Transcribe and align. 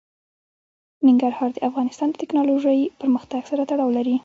ننګرهار 1.07 1.49
د 1.53 1.57
افغانستان 1.69 2.07
د 2.11 2.15
تکنالوژۍ 2.21 2.79
پرمختګ 3.01 3.41
سره 3.51 3.61
تړاو 3.69 3.95
لري. 3.97 4.15